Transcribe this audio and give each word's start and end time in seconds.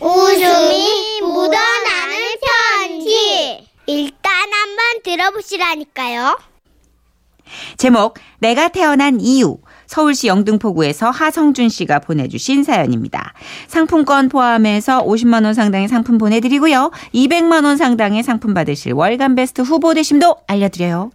웃음이 0.00 1.20
묻어나는 1.22 2.16
편지. 2.80 3.68
일단 3.86 4.32
한번 4.32 5.02
들어보시라니까요. 5.02 6.38
제목 7.78 8.14
내가 8.40 8.68
태어난 8.68 9.20
이유 9.20 9.56
서울시 9.86 10.26
영등포구에서 10.26 11.08
하성준 11.08 11.70
씨가 11.70 12.00
보내주신 12.00 12.62
사연입니다. 12.62 13.32
상품권 13.68 14.28
포함해서 14.28 15.02
50만 15.02 15.44
원 15.46 15.54
상당의 15.54 15.88
상품 15.88 16.18
보내드리고요. 16.18 16.90
200만 17.14 17.64
원 17.64 17.78
상당의 17.78 18.22
상품 18.22 18.52
받으실 18.52 18.92
월간 18.92 19.34
베스트 19.34 19.62
후보 19.62 19.94
되심도 19.94 20.36
알려드려요. 20.46 21.10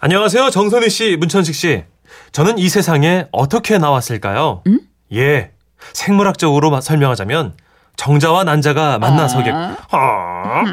안녕하세요. 0.00 0.50
정선희 0.50 0.90
씨, 0.90 1.16
문천식 1.16 1.54
씨. 1.54 1.84
저는 2.32 2.58
이 2.58 2.68
세상에 2.68 3.26
어떻게 3.30 3.78
나왔을까요? 3.78 4.62
음? 4.66 4.80
예. 5.12 5.52
생물학적으로 5.92 6.70
마- 6.70 6.80
설명하자면 6.80 7.54
정자와 7.98 8.44
난자가 8.44 8.98
만나서게 8.98 9.52
아. 9.52 10.64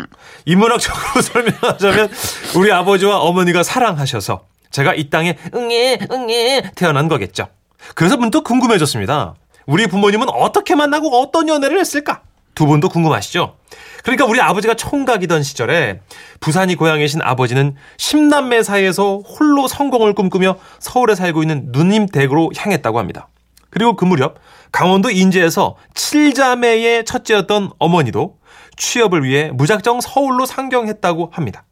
인문학적으로 0.46 1.22
설명하자면 1.22 2.10
우리 2.56 2.72
아버지와 2.72 3.20
어머니가 3.20 3.64
사랑하셔서 3.64 4.46
제가 4.72 4.94
이 4.94 5.10
땅에 5.10 5.36
응애 5.54 5.98
응애 6.12 6.72
태어난 6.76 7.08
거겠죠. 7.08 7.48
그래서 7.96 8.16
문득 8.16 8.44
궁금해졌습니다. 8.44 9.34
우리 9.66 9.88
부모님은 9.88 10.30
어떻게 10.30 10.76
만나고 10.76 11.20
어떤 11.20 11.50
연애를 11.50 11.80
했을까? 11.80 12.22
두 12.54 12.68
분도 12.68 12.90
궁금하시죠? 12.90 13.56
그러니까 14.04 14.26
우리 14.26 14.40
아버지가 14.40 14.76
총각이던 14.76 15.42
시절에 15.42 16.02
부산이 16.40 16.76
고향이신 16.76 17.22
아버지는 17.24 17.76
10남매 17.98 18.64
사이에서 18.64 19.18
홀로 19.18 19.68
성공을 19.68 20.14
꿈꾸며 20.14 20.58
서울에 20.80 21.16
살고 21.16 21.42
있는 21.42 21.70
누님 21.72 22.06
댁으로 22.08 22.52
향했다고 22.56 23.00
합니다. 23.00 23.28
그리고 23.76 23.98
그 23.98 24.06
무렵 24.06 24.38
강원도 24.72 25.10
인제에서 25.10 25.76
7자매의 25.94 27.06
첫째였던 27.06 27.72
어머니도 27.78 28.38
취업을 28.78 29.26
위해 29.26 29.52
무작정 29.52 30.00
서울로 30.00 30.46
상경했다고 30.46 31.32
합니다. 31.34 31.66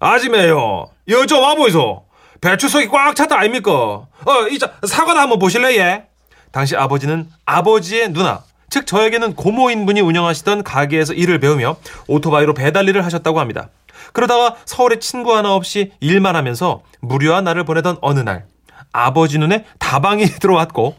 아지매요. 0.00 0.88
이거 1.06 1.26
좀 1.26 1.42
와보이소. 1.44 2.06
배추속이 2.40 2.88
꽉 2.88 3.14
찼다 3.14 3.38
아닙니까? 3.38 3.70
어, 3.70 4.08
이자 4.50 4.72
사과나 4.84 5.20
한번 5.22 5.38
보실래, 5.38 5.76
예? 5.78 6.06
당시 6.50 6.74
아버지는 6.74 7.28
아버지의 7.44 8.12
누나, 8.12 8.42
즉 8.68 8.84
저에게는 8.84 9.36
고모인 9.36 9.86
분이 9.86 10.00
운영하시던 10.00 10.64
가게에서 10.64 11.12
일을 11.12 11.38
배우며 11.38 11.76
오토바이로 12.08 12.54
배달 12.54 12.88
일을 12.88 13.04
하셨다고 13.04 13.38
합니다. 13.38 13.68
그러다가 14.12 14.56
서울에 14.64 14.98
친구 14.98 15.36
하나 15.36 15.54
없이 15.54 15.92
일만 16.00 16.34
하면서 16.34 16.82
무료한 17.00 17.44
날을 17.44 17.62
보내던 17.62 17.98
어느 18.00 18.18
날 18.18 18.46
아버지 18.92 19.38
눈에 19.38 19.64
다방이 19.78 20.26
들어왔고 20.40 20.96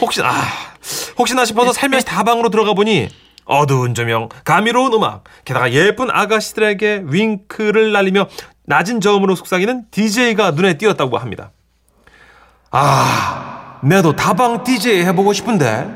혹시나 0.00 0.30
아, 0.30 0.42
혹시나 1.18 1.44
싶어서 1.44 1.72
살며시 1.72 2.06
다방으로 2.06 2.50
들어가 2.50 2.74
보니 2.74 3.08
어두운 3.46 3.94
조명, 3.94 4.28
감미로운 4.44 4.94
음악, 4.94 5.24
게다가 5.44 5.72
예쁜 5.72 6.10
아가씨들에게 6.10 7.04
윙크를 7.06 7.92
날리며 7.92 8.28
낮은 8.64 9.00
저음으로 9.02 9.34
속삭이는 9.34 9.86
DJ가 9.90 10.52
눈에 10.52 10.78
띄었다고 10.78 11.18
합니다. 11.18 11.50
아, 12.70 13.78
내도 13.82 14.16
다방 14.16 14.64
DJ 14.64 15.04
해보고 15.04 15.32
싶은데. 15.34 15.86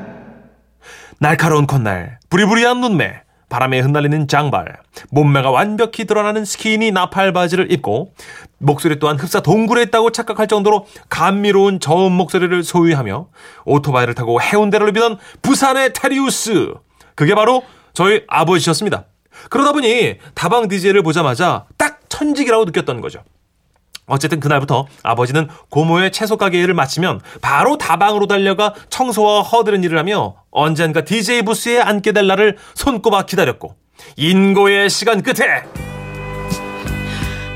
날카로운 1.17 1.65
콧날, 1.65 2.19
부리부리한 2.29 2.79
눈매, 2.79 3.21
바람에 3.49 3.79
흩날리는 3.79 4.27
장발, 4.27 4.77
몸매가 5.09 5.49
완벽히 5.49 6.05
드러나는 6.05 6.45
스키니 6.45 6.91
나팔 6.91 7.33
바지를 7.33 7.71
입고 7.71 8.13
목소리 8.59 8.99
또한 8.99 9.17
흡사 9.17 9.39
동굴에 9.41 9.83
있다고 9.83 10.11
착각할 10.11 10.47
정도로 10.47 10.85
감미로운 11.09 11.79
저음 11.79 12.11
목소리를 12.13 12.63
소유하며 12.63 13.27
오토바이를 13.65 14.13
타고 14.13 14.39
해운대를 14.41 14.87
누비던 14.87 15.17
부산의 15.41 15.93
테리우스. 15.93 16.73
그게 17.15 17.35
바로 17.35 17.63
저희 17.93 18.23
아버지셨습니다. 18.27 19.05
그러다 19.49 19.71
보니 19.71 20.17
다방 20.35 20.67
DJ를 20.67 21.01
보자마자 21.01 21.65
딱 21.77 22.01
천직이라고 22.09 22.65
느꼈던 22.65 23.01
거죠. 23.01 23.23
어쨌든 24.09 24.39
그날부터 24.39 24.87
아버지는 25.03 25.47
고모의 25.69 26.11
채소 26.11 26.35
가게 26.35 26.59
일을 26.61 26.73
마치면 26.73 27.21
바로 27.41 27.77
다방으로 27.77 28.27
달려가 28.27 28.73
청소와 28.89 29.41
허드렛 29.41 29.83
일을 29.85 29.97
하며 29.97 30.35
언젠가 30.51 31.01
DJ 31.05 31.43
부스에 31.43 31.79
앉게 31.79 32.11
될 32.11 32.27
날을 32.27 32.57
손꼽아 32.75 33.23
기다렸고 33.25 33.75
인고의 34.17 34.89
시간 34.89 35.21
끝에 35.21 35.63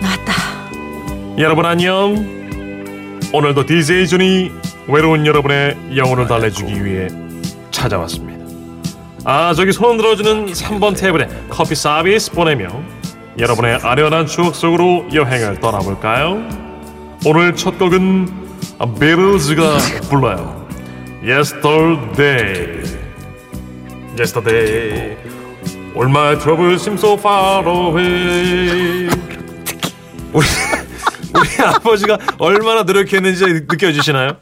나왔다. 0.01 0.33
여러분 1.39 1.65
안녕 1.65 2.13
오늘도 3.33 3.65
DJ 3.65 4.07
준이 4.07 4.51
외로운 4.87 5.25
여러분의 5.25 5.75
영혼을 5.95 6.27
달래주기 6.27 6.85
위해 6.85 7.07
찾아왔습니다 7.71 8.43
아 9.25 9.53
저기 9.53 9.71
손 9.71 9.97
들어주는 9.97 10.47
3번 10.47 10.95
테이블에 10.99 11.27
커피 11.49 11.73
서비스 11.73 12.31
보내며 12.31 12.67
여러분의 13.37 13.79
아련한 13.81 14.27
추억 14.27 14.55
속으로 14.55 15.07
여행을 15.11 15.59
떠나볼까요? 15.59 16.47
오늘 17.25 17.55
첫 17.55 17.79
곡은 17.79 18.27
비틀즈가 18.99 19.77
불러요 20.09 20.67
Yesterday 21.23 22.83
Yesterday 24.17 25.17
All 25.95 26.09
my 26.09 26.37
troubles 26.39 26.81
seem 26.81 26.95
so 26.97 27.13
far 27.13 27.67
away 27.67 29.09
우리 30.33 30.45
우리 31.33 31.63
아버지가 31.65 32.17
얼마나 32.37 32.83
노력했는지 32.83 33.45
느껴지시나요? 33.45 34.37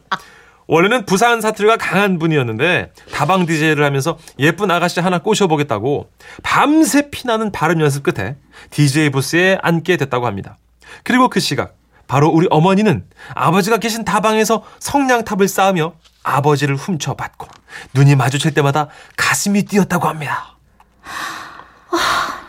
원래는 0.71 1.05
부산 1.05 1.41
사투리가 1.41 1.75
강한 1.75 2.17
분이었는데 2.17 2.93
다방 3.13 3.45
DJ를 3.45 3.83
하면서 3.83 4.17
예쁜 4.39 4.71
아가씨 4.71 5.01
하나 5.01 5.17
꼬셔보겠다고 5.19 6.09
밤새 6.43 7.09
피나는 7.09 7.51
발음 7.51 7.81
연습 7.81 8.03
끝에 8.03 8.37
DJ 8.69 9.09
부스에 9.09 9.57
앉게 9.61 9.97
됐다고 9.97 10.25
합니다. 10.27 10.57
그리고 11.03 11.27
그 11.27 11.41
시각 11.41 11.75
바로 12.07 12.29
우리 12.29 12.47
어머니는 12.49 13.03
아버지가 13.35 13.79
계신 13.79 14.05
다방에서 14.05 14.63
성냥탑을 14.79 15.49
쌓으며 15.49 15.91
아버지를 16.23 16.77
훔쳐받고 16.77 17.47
눈이 17.93 18.15
마주칠 18.15 18.53
때마다 18.53 18.87
가슴이 19.17 19.63
뛰었다고 19.63 20.07
합니다. 20.07 20.55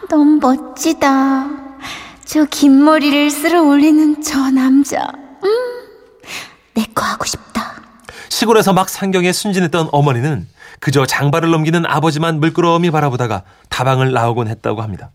너무 0.08 0.38
멋지다. 0.40 1.48
저 2.24 2.44
긴 2.48 2.84
머리를 2.84 3.30
쓸어 3.32 3.62
올리는 3.64 4.22
저 4.22 4.48
남자. 4.50 5.10
음, 5.42 5.48
내 6.74 6.84
거 6.94 7.04
하고 7.04 7.24
싶다. 7.24 7.72
시골에서 8.42 8.72
막 8.72 8.88
상경에 8.88 9.30
순진했던 9.30 9.90
어머니는 9.92 10.48
그저 10.80 11.06
장발을 11.06 11.50
넘기는 11.50 11.86
아버지만 11.86 12.40
물끄러미 12.40 12.90
바라보다가 12.90 13.44
다방을 13.68 14.12
나오곤 14.12 14.48
했다고 14.48 14.82
합니다. 14.82 15.12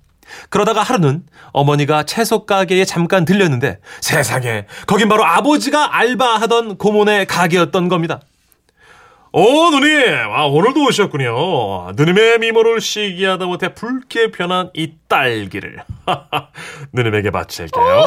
그러다가 0.49 0.81
하루는 0.81 1.23
어머니가 1.51 2.03
채소 2.03 2.45
가게에 2.45 2.85
잠깐 2.85 3.25
들렸는데 3.25 3.79
세상에 3.99 4.65
거긴 4.85 5.09
바로 5.09 5.25
아버지가 5.25 5.97
알바하던 5.97 6.77
고모네 6.77 7.25
가게였던 7.25 7.89
겁니다. 7.89 8.21
오 9.33 9.71
누님 9.71 9.91
아 10.33 10.45
오늘도 10.45 10.85
오셨군요. 10.85 11.91
누님의 11.97 12.39
미모를 12.39 12.79
시기하다 12.79 13.45
못해 13.45 13.73
붉게 13.73 14.31
변한 14.31 14.69
이 14.73 14.93
딸기를 15.09 15.83
누님에게 16.93 17.31
바칠게요. 17.31 18.05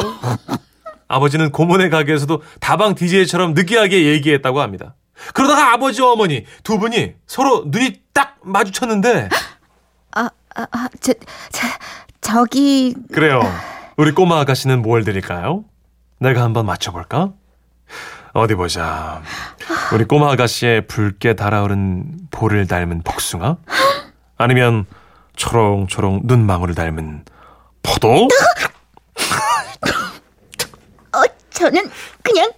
아버지는 1.07 1.51
고모네 1.51 1.89
가게에서도 1.89 2.41
다방 2.59 2.95
DJ처럼 2.95 3.53
느끼하게 3.53 4.05
얘기했다고 4.05 4.61
합니다. 4.61 4.95
그러다가 5.33 5.73
아버지와 5.73 6.11
어머니 6.11 6.45
두 6.63 6.79
분이 6.79 7.15
서로 7.27 7.63
눈이 7.67 8.01
딱 8.13 8.37
마주쳤는데 8.43 9.29
아, 10.15 10.29
아, 10.55 10.67
아, 10.71 10.87
저, 10.99 11.13
저, 11.51 11.67
저기, 12.19 12.93
그래요. 13.13 13.41
우리 13.97 14.11
꼬마 14.11 14.39
아가씨는 14.41 14.81
뭘 14.81 15.03
드릴까요? 15.03 15.63
내가 16.19 16.41
한번 16.43 16.65
맞춰볼까? 16.65 17.33
어디 18.33 18.55
보자. 18.55 19.21
우리 19.93 20.05
꼬마 20.05 20.31
아가씨의 20.31 20.87
붉게 20.87 21.35
달아오른 21.35 22.27
볼을 22.31 22.67
닮은 22.67 23.03
복숭아? 23.03 23.57
아니면 24.37 24.85
초롱초롱 25.35 26.21
눈망울을 26.23 26.75
닮은 26.75 27.25
포도? 27.83 28.27
어, 31.13 31.23
저는 31.51 31.89
그냥 32.23 32.51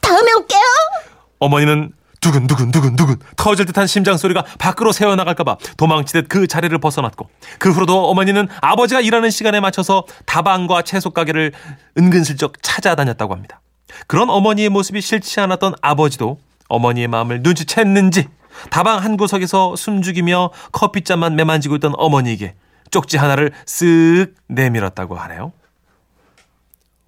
다음에 0.00 0.32
올게요. 0.32 0.60
어머니는 1.44 1.92
두근두근 2.20 2.70
두근두근 2.70 3.16
터질 3.36 3.66
듯한 3.66 3.86
심장 3.86 4.16
소리가 4.16 4.44
밖으로 4.58 4.92
새어나갈까봐 4.92 5.58
도망치듯 5.76 6.28
그 6.28 6.46
자리를 6.46 6.76
벗어났고 6.78 7.28
그 7.58 7.70
후로도 7.70 8.08
어머니는 8.08 8.48
아버지가 8.62 9.02
일하는 9.02 9.30
시간에 9.30 9.60
맞춰서 9.60 10.04
다방과 10.24 10.82
채소 10.82 11.10
가게를 11.10 11.52
은근슬쩍 11.98 12.62
찾아다녔다고 12.62 13.34
합니다. 13.34 13.60
그런 14.06 14.30
어머니의 14.30 14.70
모습이 14.70 15.02
싫지 15.02 15.38
않았던 15.40 15.74
아버지도 15.82 16.38
어머니의 16.68 17.08
마음을 17.08 17.42
눈치챘는지 17.42 18.28
다방 18.70 19.02
한 19.02 19.18
구석에서 19.18 19.76
숨죽이며 19.76 20.50
커피잔만 20.72 21.36
매만지고 21.36 21.76
있던 21.76 21.92
어머니에게 21.96 22.54
쪽지 22.90 23.18
하나를 23.18 23.52
쓱 23.66 24.32
내밀었다고 24.48 25.14
하네요. 25.16 25.52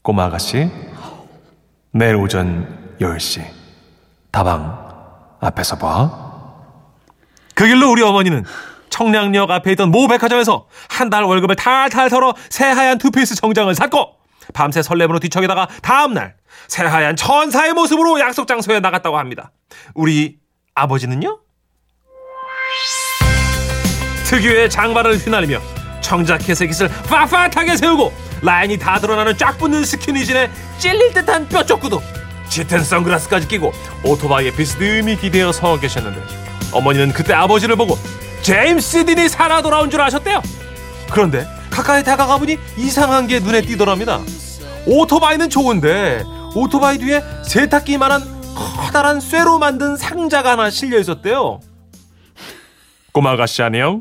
꼬마 0.03 0.25
아가씨, 0.25 0.71
내일 1.93 2.17
오전 2.17 2.97
10시 3.01 3.56
다방 4.31 4.85
앞에서 5.41 5.77
봐. 5.79 6.25
그 7.55 7.67
길로 7.67 7.91
우리 7.91 8.03
어머니는 8.03 8.45
청량역 8.91 9.51
앞에 9.51 9.73
있던 9.73 9.91
모 9.91 10.07
백화점에서 10.09 10.67
한 10.89 11.11
달 11.11 11.25
월급을 11.25 11.57
탈탈 11.57 12.09
털어 12.11 12.35
새하얀 12.51 12.99
투피스 12.99 13.35
정장을 13.37 13.75
샀고 13.75 14.17
밤새 14.55 14.83
설렘으로 14.83 15.19
뒤척이다가 15.19 15.69
다음날 15.83 16.35
새하얀 16.69 17.17
천사의 17.17 17.73
모습으로 17.75 18.21
약속 18.21 18.47
장소에 18.47 18.81
나갔다고 18.81 19.19
합니다. 19.19 19.53
우리 19.95 20.39
아버지는요? 20.75 21.41
특유의 24.27 24.69
장발을 24.71 25.17
휘날리며 25.19 25.61
청자켓의 26.01 26.69
깃을 26.69 26.89
빳빳하게 26.89 27.77
세우고 27.77 28.13
라인이 28.43 28.79
다 28.79 28.99
드러나는 28.99 29.37
쫙 29.37 29.57
붙는 29.59 29.85
스키니진에 29.85 30.51
찔릴 30.79 31.13
듯한 31.13 31.49
뼈쪽 31.49 31.81
구두 31.81 32.01
짙은 32.49 32.83
선글라스까지 32.85 33.49
끼고 33.49 33.73
오토바이에 34.05 34.55
비스듬히 34.55 35.17
기대어 35.17 35.53
서 35.53 35.79
계셨는데 35.79 36.21
어머니는 36.73 37.13
그때 37.13 37.33
아버지를 37.35 37.77
보고 37.77 37.97
제임스 38.43 39.07
딘이 39.07 39.29
살아 39.29 39.63
돌아온 39.63 39.91
줄 39.91 40.01
아셨대요 40.01 40.43
그런데 41.11 41.47
가까이 41.71 42.03
다가가 42.03 42.39
보니 42.39 42.59
이상한 42.77 43.27
게 43.27 43.41
눈에 43.41 43.63
띄더랍니다 43.63 44.21
오토바이는 44.87 45.51
좋은데 45.51 46.25
오토바이 46.55 46.99
뒤에 46.99 47.23
세탁기만한 47.45 48.23
커다란 48.55 49.21
쇠로 49.21 49.59
만든 49.59 49.97
상자가 49.97 50.53
하나 50.53 50.71
실려 50.71 50.99
있었대요 50.99 51.61
꼬마 53.13 53.33
아가씨 53.33 53.63
안녕 53.63 54.01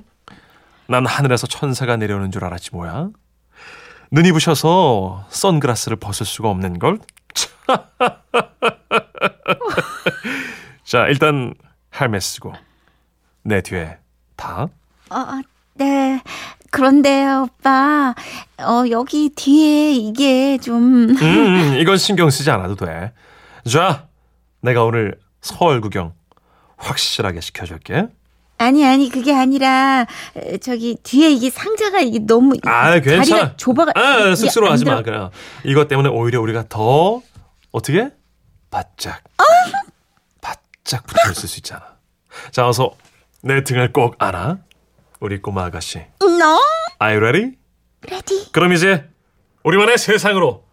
난 0.88 1.06
하늘에서 1.06 1.48
천사가 1.48 1.98
내려오는 1.98 2.32
줄 2.32 2.44
알았지 2.46 2.72
뭐야. 2.74 3.10
눈이 4.12 4.32
부셔서 4.32 5.26
선글라스를 5.30 5.98
벗을 5.98 6.26
수가 6.26 6.50
없는 6.50 6.80
걸. 6.80 7.00
자 10.84 11.08
일단 11.08 11.54
헬멧 12.00 12.22
쓰고 12.22 12.54
내 13.44 13.62
뒤에 13.62 13.98
다. 14.36 14.68
어, 15.10 15.26
네. 15.76 16.22
그런데 16.72 17.26
오빠, 17.28 18.14
어, 18.58 18.84
여기 18.90 19.30
뒤에 19.30 19.94
이게 19.94 20.58
좀. 20.58 21.10
음, 21.10 21.18
음, 21.22 21.78
이건 21.80 21.98
신경 21.98 22.30
쓰지 22.30 22.52
않아도 22.52 22.76
돼. 22.76 23.14
자, 23.70 24.08
내가 24.62 24.84
오늘 24.84 25.18
서울 25.42 25.80
구경 25.80 26.14
확실하게 26.76 27.40
시켜줄게. 27.40 28.08
아니, 28.58 28.86
아니, 28.86 29.10
그게 29.10 29.34
아니라, 29.34 30.06
에, 30.36 30.58
저기, 30.58 30.98
뒤에 31.04 31.30
이게 31.30 31.50
상자가 31.50 32.00
이게 32.02 32.20
너무. 32.20 32.56
아, 32.66 33.00
괜찮아. 33.00 33.56
좁아가. 33.58 33.92
아, 33.96 34.20
이게 34.20 34.36
쑥스러워하지 34.36 34.90
안 34.90 34.96
마. 34.96 35.02
그래. 35.02 35.30
이것 35.66 35.88
때문에 35.88 36.10
오히려 36.10 36.42
우리가 36.42 36.66
더 36.68 37.22
어떻게 37.76 38.10
바짝 38.72 39.22
바짝 40.40 41.06
붙어 41.06 41.30
있을 41.32 41.50
수 41.50 41.58
있잖아. 41.60 41.98
자, 42.52 42.66
어서 42.70 42.96
내 43.44 43.66
등을 43.66 43.92
꼭 43.92 44.16
안아. 44.18 44.60
우리 45.20 45.42
꼬마 45.42 45.66
아가씨. 45.66 45.98
No, 46.24 46.58
Are 47.02 47.18
you 47.18 47.20
ready? 47.28 47.58
ready. 48.08 48.48
그럼 48.54 48.72
이제 48.72 49.10
우리만의 49.64 49.98
세상으로 49.98 50.64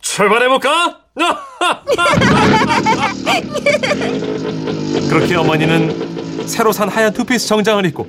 출발해 0.00 0.46
볼까? 0.46 1.00
그렇게 5.10 5.34
어머니는 5.34 6.46
새로 6.46 6.70
산 6.70 6.88
하얀 6.88 7.12
투피스 7.12 7.48
정장을 7.48 7.84
입고 7.86 8.06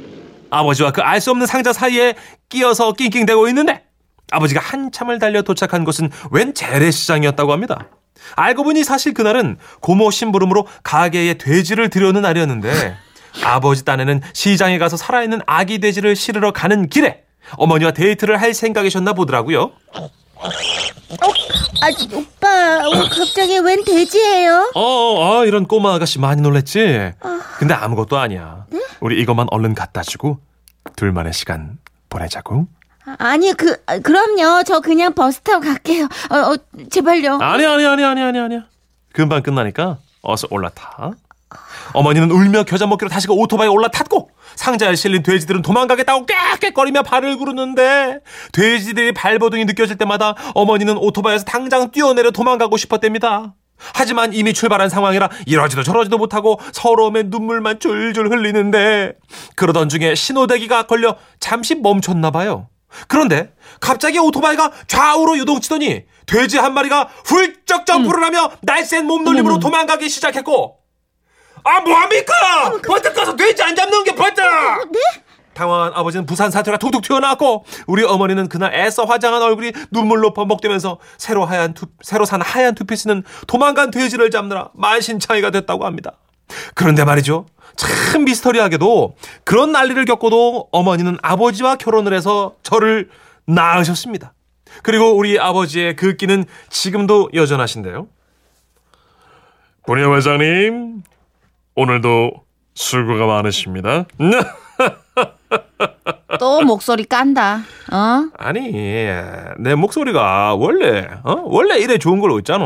아버지와 0.52 0.92
그 0.92 1.02
알 1.02 1.20
수 1.20 1.32
없는 1.32 1.48
상자 1.48 1.74
사이에 1.74 2.14
끼어서 2.50 2.94
낑낑대고 2.94 3.48
있는데 3.48 3.84
아버지가 4.32 4.62
한참을 4.62 5.18
달려 5.18 5.42
도착한 5.42 5.84
곳은 5.84 6.12
웬 6.30 6.54
재래시장이었다고 6.54 7.52
합니다. 7.52 7.90
알고 8.36 8.64
보니 8.64 8.84
사실 8.84 9.14
그날은 9.14 9.58
고모 9.82 10.12
심부름으로 10.12 10.68
가게에 10.84 11.36
돼지를 11.36 11.90
들여오는 11.90 12.22
날이었는데 12.22 12.96
아버지 13.44 13.86
딴에는 13.86 14.22
시장에 14.34 14.78
가서 14.78 14.98
살아있는 14.98 15.42
아기 15.46 15.80
돼지를 15.80 16.16
실으러 16.16 16.52
가는 16.52 16.88
길에 16.88 17.24
어머니와 17.58 17.92
데이트를 17.92 18.42
할 18.42 18.54
생각이셨나 18.54 19.14
보더라고요. 19.14 19.72
아, 21.82 21.90
오빠, 22.14 22.88
어, 22.88 22.92
갑자기 23.10 23.60
웬 23.60 23.84
돼지예요? 23.84 24.72
어, 24.74 24.82
어, 24.82 25.38
어, 25.40 25.46
이런 25.46 25.66
꼬마 25.68 25.94
아가씨 25.94 26.20
많이 26.20 26.42
놀랬지? 26.42 27.12
근데 27.60 27.74
아무것도 27.74 28.18
아니야. 28.18 28.66
우리 29.02 29.22
이것만 29.22 29.48
얼른 29.52 29.76
갖다 29.76 30.02
주고 30.02 30.40
둘만의 30.96 31.34
시간 31.34 31.78
보내자고. 32.10 32.68
아니, 33.18 33.54
그, 33.54 33.78
아, 33.86 34.00
그럼요. 34.00 34.64
저 34.64 34.80
그냥 34.80 35.14
버스 35.14 35.42
타고 35.42 35.62
갈게요. 35.62 36.06
어, 36.30 36.36
어 36.36 36.56
제발요. 36.90 37.40
아니, 37.42 37.66
아니, 37.66 37.86
아니, 37.86 38.04
아니, 38.04 38.22
아니, 38.22 38.40
아니야. 38.40 38.66
금방 39.14 39.44
끝나니까 39.44 39.98
어서 40.22 40.48
올라타. 40.50 41.12
어머니는 41.94 42.32
울며 42.32 42.64
겨자 42.64 42.88
먹기로 42.88 43.10
다시 43.10 43.28
그 43.28 43.34
오토바이에 43.34 43.70
올라탔고 43.70 44.30
상자에 44.56 44.96
실린 44.96 45.24
돼지들은 45.24 45.62
도망가겠다고 45.62 46.26
꽥꽥거리며 46.26 47.04
발을 47.04 47.38
구르는데 47.38 48.20
돼지들이 48.52 49.14
발버둥이 49.14 49.66
느껴질 49.66 49.98
때마다 49.98 50.36
어머니는 50.54 50.98
오토바이에서 50.98 51.46
당장 51.46 51.92
뛰어내려 51.92 52.32
도망가고 52.32 52.76
싶었답니다. 52.78 53.54
하지만 53.78 54.34
이미 54.34 54.54
출발한 54.54 54.90
상황이라 54.90 55.30
이러지도 55.46 55.84
저러지도 55.84 56.18
못하고 56.18 56.60
서러움에 56.72 57.24
눈물만 57.24 57.80
줄줄 57.80 58.32
흘리는데 58.32 59.14
그러던 59.56 59.90
중에 59.90 60.16
신호대기가 60.16 60.84
걸려 60.88 61.18
잠시 61.40 61.76
멈췄나 61.76 62.32
봐요. 62.32 62.68
그런데 63.08 63.54
갑자기 63.80 64.20
오토바이가 64.20 64.72
좌우로 64.88 65.38
요동치더니 65.40 66.06
돼지 66.26 66.58
한 66.58 66.74
마리가 66.74 67.10
훌쩍 67.26 67.86
점프를 67.86 68.24
하며 68.24 68.52
날쌘 68.62 69.04
몸놀림으로 69.04 69.60
도망가기 69.60 70.10
시작했고 70.10 70.80
아 71.64 71.80
뭐합니까? 71.82 72.80
퍼뜩 72.86 73.14
가서 73.14 73.36
돼지 73.36 73.62
안 73.64 73.76
잡는 73.76 74.04
게 74.04 74.14
퍼뜩 74.14 74.44
네? 74.92 75.00
당황한 75.56 75.94
아버지는 75.96 76.26
부산 76.26 76.52
사투리가 76.52 76.78
툭툭 76.78 77.02
튀어나왔고 77.02 77.66
우리 77.88 78.04
어머니는 78.04 78.50
그날 78.50 78.74
애써 78.76 79.06
화장한 79.06 79.42
얼굴이 79.42 79.72
눈물로 79.90 80.34
범벅되면서 80.34 81.00
새로 81.18 81.46
하얀 81.46 81.74
투, 81.74 81.88
새로 82.02 82.26
산 82.26 82.42
하얀 82.42 82.76
투피스는 82.76 83.24
도망간 83.48 83.90
돼지를 83.90 84.30
잡느라 84.30 84.70
만신창이가 84.74 85.52
됐다고 85.52 85.86
합니다. 85.86 86.18
그런데 86.74 87.04
말이죠. 87.04 87.46
참 87.76 88.24
미스터리하게도 88.26 89.16
그런 89.44 89.72
난리를 89.72 90.06
겪고도 90.06 90.70
어머니는 90.72 91.18
아버지와 91.22 91.76
결혼을 91.76 92.14
해서 92.14 92.56
저를 92.64 93.10
낳으셨습니다. 93.48 94.34
그리고 94.84 95.16
우리 95.16 95.40
아버지의 95.40 95.96
그 95.96 96.16
끼는 96.16 96.46
지금도 96.70 97.30
여전하신데요. 97.34 98.08
본의 99.88 100.16
회장님, 100.16 101.04
오늘도 101.76 102.32
수고가 102.74 103.28
많으십니다. 103.28 104.06
또 106.40 106.62
목소리 106.62 107.06
깐다. 107.06 107.62
어? 107.92 108.30
아니, 108.38 108.72
내 109.58 109.76
목소리가 109.76 110.56
원래, 110.56 111.08
어? 111.24 111.42
원래 111.46 111.78
이래 111.78 111.98
좋은 111.98 112.20
걸로 112.20 112.38
있잖아. 112.40 112.66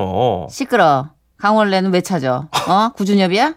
시끄러. 0.50 1.10
강원래는 1.38 1.94
왜 1.94 2.02
찾아? 2.02 2.48
어? 2.68 2.90
구준엽이야? 2.96 3.54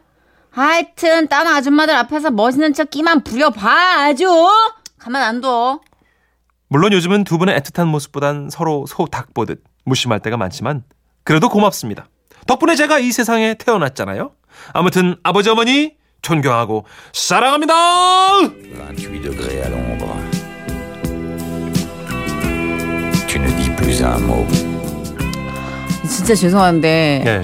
하여튼 0.53 1.29
딴 1.29 1.47
아줌마들 1.47 1.95
앞에서 1.97 2.31
멋있는 2.31 2.75
척 2.75 2.91
끼만 2.91 3.25
부려봐 3.25 3.71
아주. 4.05 4.27
가만 4.99 5.23
안 5.23 5.41
둬. 5.41 5.81
물론 6.69 6.93
요즘은 6.93 7.25
두 7.25 7.39
분의 7.39 7.59
애틋한 7.61 7.87
모습보단 7.87 8.49
서로 8.51 8.87
소닭 8.87 9.35
보듯 9.35 9.63
무심할 9.85 10.21
때가 10.21 10.37
많지만 10.37 10.85
그래도 11.25 11.49
고맙습니다. 11.49 12.07
덕분에 12.47 12.77
제가 12.77 12.99
이 12.99 13.13
세상에 13.13 13.55
태어났잖아요. 13.55 14.33
아무튼 14.73 15.17
아버지 15.23 15.49
어머니 15.51 15.95
존경하고 16.23 16.85
사랑합니다. 17.13 17.75
28 18.41 19.21
degrés 19.23 19.63
à 19.65 19.69
l'ombre. 19.69 20.07
Tu 23.27 23.39
ne 23.39 23.49
dis 23.57 23.71
plus 23.77 24.03
un 24.03 24.23
mot. 24.25 24.47
진짜 26.09 26.35
죄송한데 26.35 27.23
예. 27.27 27.43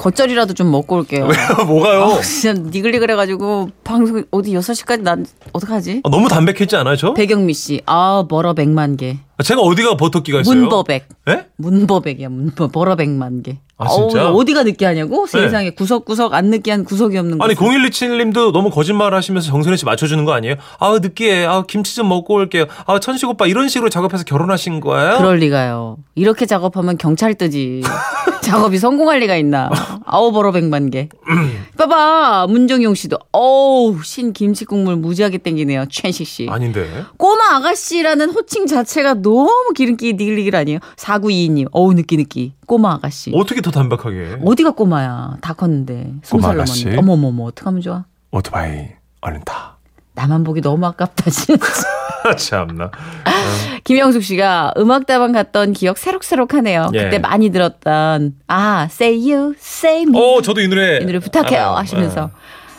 겉절이라도 0.00 0.54
좀 0.54 0.70
먹고 0.70 0.96
올게요. 0.96 1.28
뭐가요? 1.66 2.04
아, 2.04 2.20
진짜 2.22 2.58
니글니글해가지고 2.58 3.68
방송 3.84 4.24
어디 4.30 4.54
6시까지 4.54 5.02
난 5.02 5.26
어떡하지? 5.52 6.00
아, 6.04 6.08
너무 6.10 6.28
담백했지 6.30 6.74
않아요, 6.76 6.96
저? 6.96 7.12
배경미 7.12 7.52
씨. 7.52 7.82
아, 7.84 8.24
멀어 8.26 8.54
백만 8.54 8.96
개. 8.96 9.18
제가 9.44 9.60
어디가 9.60 9.96
버터기가 9.98 10.40
있어요? 10.40 10.54
문버백. 10.58 11.06
예? 11.28 11.46
문버백이야. 11.56 12.30
문버 12.30 12.70
멀어 12.72 12.96
백만 12.96 13.42
개. 13.42 13.58
아, 13.76 13.88
진짜? 13.88 14.28
어우, 14.30 14.40
어디가 14.40 14.62
느끼하냐고? 14.62 15.26
세상에 15.26 15.70
구석구석 15.70 16.32
안 16.34 16.46
느끼한 16.46 16.84
구석이 16.84 17.16
없는 17.18 17.40
아니 17.42 17.54
곳은. 17.54 17.72
0127님도 17.72 18.52
너무 18.52 18.70
거짓말 18.70 19.14
하시면서 19.14 19.48
정선혜 19.48 19.76
씨 19.76 19.84
맞춰주는 19.84 20.22
거 20.24 20.32
아니에요? 20.32 20.56
아 20.78 20.98
느끼해. 21.00 21.46
아 21.46 21.62
김치 21.66 21.94
좀 21.96 22.08
먹고 22.08 22.34
올게요. 22.34 22.66
아 22.86 22.98
천식 22.98 23.28
오빠 23.28 23.46
이런 23.46 23.68
식으로 23.68 23.88
작업해서 23.88 24.24
결혼하신 24.24 24.80
거예요? 24.80 25.16
그럴 25.18 25.38
리가요. 25.38 25.96
이렇게 26.14 26.44
작업하면 26.44 26.98
경찰 26.98 27.34
뜨지. 27.34 27.80
작업이 28.42 28.78
성공할 28.78 29.20
리가 29.20 29.36
있나. 29.36 29.70
벌어 30.06 30.52
백만 30.52 30.90
개. 30.90 31.08
봐봐 31.76 32.46
문정용 32.48 32.94
씨도 32.94 33.18
어우 33.32 34.02
신 34.02 34.32
김치 34.32 34.64
국물 34.64 34.96
무지하게 34.96 35.38
땡기네요. 35.38 35.86
최식 35.90 36.26
씨. 36.26 36.46
아닌데. 36.50 37.04
꼬마 37.16 37.56
아가씨라는 37.56 38.30
호칭 38.30 38.66
자체가 38.66 39.14
너무 39.14 39.72
기름기 39.74 40.14
니글니글 40.14 40.54
아니에요? 40.56 40.78
4922님 40.96 41.68
어우 41.72 41.92
느끼 41.94 42.16
느끼 42.16 42.54
꼬마 42.66 42.92
아가씨. 42.94 43.32
어떻게 43.34 43.60
더 43.60 43.70
담백하게? 43.70 44.38
어디가 44.44 44.72
꼬마야? 44.72 45.36
다 45.40 45.52
컸는데. 45.54 46.14
꼬마 46.30 46.42
살 46.48 46.56
아가씨? 46.56 46.88
어머머머 46.96 47.44
어떡하면 47.44 47.80
좋아? 47.82 48.04
오토바이 48.32 48.88
얼른 49.20 49.42
타. 49.44 49.78
나만 50.20 50.44
보기 50.44 50.60
너무 50.60 50.84
아깝다 50.86 51.30
진짜. 51.30 51.66
참나. 52.36 52.90
김영숙 53.84 54.22
씨가 54.22 54.74
음악다방 54.76 55.32
갔던 55.32 55.72
기억 55.72 55.96
새록새록하네요. 55.96 56.90
예. 56.92 57.04
그때 57.04 57.18
많이 57.18 57.50
들었던 57.50 58.34
아 58.46 58.86
Say 58.90 59.32
You, 59.32 59.54
Say 59.58 60.02
Me 60.02 60.20
어, 60.20 60.42
저도 60.42 60.60
이 60.60 60.68
노래. 60.68 60.98
이 60.98 61.04
노래 61.06 61.18
부탁해요 61.18 61.60
알아요. 61.60 61.76
하시면서 61.76 62.30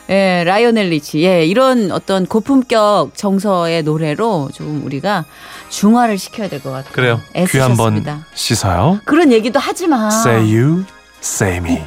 예 0.10 0.44
라이오넬 0.46 0.90
리치 0.90 1.24
예 1.24 1.44
이런 1.46 1.92
어떤 1.92 2.28
고품격 2.28 3.12
정서의 3.16 3.82
노래로 3.84 4.50
좀 4.54 4.84
우리가 4.86 5.26
중화를 5.70 6.18
시켜야 6.20 6.48
될 6.48 6.62
것 6.62 6.70
같아요. 6.72 6.94
그래요. 6.94 7.20
귀 7.50 7.58
한번. 7.58 8.04
씻어요. 8.36 9.00
그런 9.06 9.32
얘기도 9.32 9.60
하지 9.60 9.88
마. 9.88 10.08
Say 10.10 10.56
you, 10.56 10.84
say 11.24 11.58
me. 11.58 11.82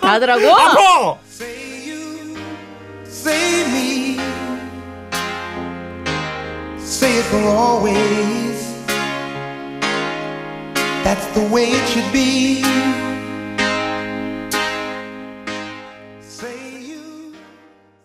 다들하고 0.00 0.46
어! 0.48 1.18
Say 1.28 1.52
you, 1.52 1.71
say 3.22 3.62
me. 3.72 4.18
Say 6.78 7.18
it 7.20 7.24
for 7.30 7.42
always. 7.46 8.58
That's 11.04 11.26
the 11.34 11.44
way 11.54 11.66
it 11.70 11.84
should 11.92 12.10
be. 12.12 12.62
Say 16.20 16.58
you, 16.90 17.34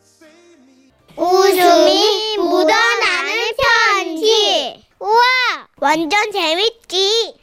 say 0.01 0.29
me. 0.65 0.91
웃음이 1.17 2.37
묻어나는 2.37 3.31
편지. 3.57 4.83
우와, 4.99 5.67
완전 5.79 6.31
재밌지. 6.31 7.33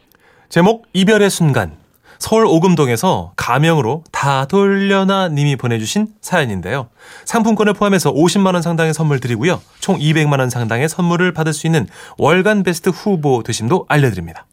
제목 0.49 0.87
이별의 0.93 1.31
순간. 1.31 1.84
서울 2.25 2.47
오금동에서 2.47 3.33
가명으로 3.37 4.03
다 4.11 4.47
돌려나 4.47 5.29
님이 5.29 5.57
보내주신 5.57 6.07
사연인데요. 6.23 6.89
상품권을 7.27 7.75
포함해서 7.75 8.15
50만 8.15 8.55
원 8.55 8.63
상당의 8.63 8.95
선물 8.95 9.21
드리고요. 9.21 9.61
총 9.79 9.99
200만 9.99 10.39
원 10.39 10.49
상당의 10.49 10.89
선물을 10.89 11.35
받을 11.35 11.53
수 11.53 11.67
있는 11.67 11.87
월간 12.17 12.63
베스트 12.63 12.89
후보 12.89 13.43
되심도 13.43 13.85
알려드립니다. 13.91 14.47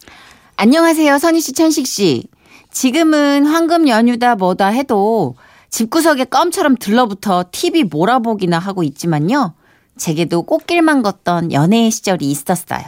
안녕하세요 0.57 1.17
선희 1.17 1.39
씨 1.39 1.53
천식 1.53 1.87
씨. 1.87 2.27
지금은 2.71 3.45
황금 3.45 3.87
연휴다 3.87 4.35
뭐다 4.35 4.67
해도 4.67 5.37
집구석에 5.69 6.25
껌처럼 6.25 6.75
들러붙어 6.75 7.45
TV 7.53 7.85
몰아보기나 7.85 8.59
하고 8.59 8.83
있지만요. 8.83 9.53
제게도 9.97 10.43
꽃길만 10.43 11.03
걷던 11.03 11.53
연애의 11.53 11.91
시절이 11.91 12.29
있었어요. 12.29 12.83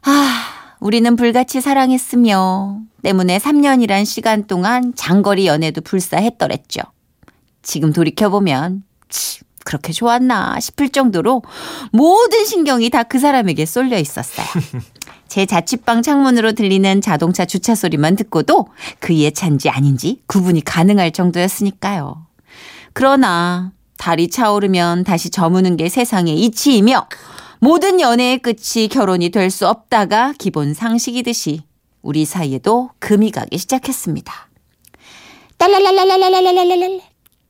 아, 0.00 0.55
우리는 0.80 1.16
불같이 1.16 1.60
사랑했으며 1.60 2.80
때문에 3.02 3.38
3년이란 3.38 4.04
시간 4.04 4.46
동안 4.46 4.92
장거리 4.94 5.46
연애도 5.46 5.80
불사했더랬죠. 5.80 6.82
지금 7.62 7.92
돌이켜보면 7.92 8.82
치, 9.08 9.40
그렇게 9.64 9.92
좋았나 9.92 10.60
싶을 10.60 10.88
정도로 10.90 11.42
모든 11.92 12.44
신경이 12.44 12.90
다 12.90 13.02
그 13.02 13.18
사람에게 13.18 13.66
쏠려 13.66 13.98
있었어요. 13.98 14.46
제 15.28 15.44
자취방 15.44 16.02
창문으로 16.02 16.52
들리는 16.52 17.00
자동차 17.00 17.44
주차 17.44 17.74
소리만 17.74 18.16
듣고도 18.16 18.68
그이의 19.00 19.32
차인지 19.32 19.68
아닌지 19.68 20.22
구분이 20.26 20.62
가능할 20.62 21.12
정도였으니까요. 21.12 22.26
그러나 22.92 23.72
달이 23.98 24.30
차오르면 24.30 25.04
다시 25.04 25.30
저무는 25.30 25.76
게 25.76 25.88
세상의 25.88 26.38
이치이며 26.42 27.08
모든 27.60 28.00
연애의 28.00 28.38
끝이 28.38 28.88
결혼이 28.90 29.30
될 29.30 29.50
수 29.50 29.66
없다가 29.68 30.32
기본 30.38 30.74
상식이듯이 30.74 31.62
우리 32.02 32.24
사이에도 32.24 32.90
금이 32.98 33.30
가기 33.30 33.56
시작했습니다. 33.58 34.48
딸랄랄랄랄랄랄랄랄 35.58 37.00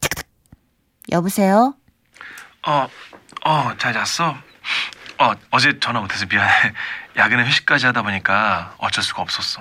탁탁. 0.01 0.27
여보세요? 1.11 1.75
어, 2.67 2.87
어, 3.45 3.71
잘 3.79 3.93
잤어? 3.93 4.35
어, 5.19 5.33
어제 5.51 5.79
전화 5.81 6.01
못해서 6.01 6.27
미안해. 6.31 6.53
야근에 7.17 7.45
회식까지 7.45 7.87
하다 7.87 8.03
보니까 8.03 8.75
어쩔 8.79 9.03
수가 9.03 9.23
없었어. 9.23 9.61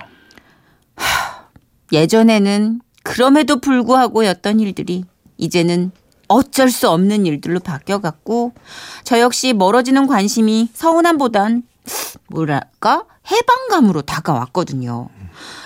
예전에는 1.92 2.80
그럼에도 3.02 3.60
불구하고였던 3.60 4.60
일들이 4.60 5.04
이제는 5.38 5.92
어쩔 6.28 6.70
수 6.70 6.88
없는 6.90 7.26
일들로 7.26 7.60
바뀌어갔고 7.60 8.52
저 9.04 9.20
역시 9.20 9.52
멀어지는 9.52 10.06
관심이 10.06 10.68
서운함보단 10.74 11.62
뭐랄까 12.28 13.04
해방감으로 13.30 14.02
다가왔거든요. 14.02 15.08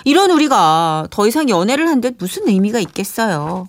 이런 0.05 0.31
우리가 0.31 1.07
더 1.11 1.27
이상 1.27 1.49
연애를 1.49 1.87
한데 1.87 2.11
무슨 2.17 2.47
의미가 2.47 2.79
있겠어요. 2.79 3.67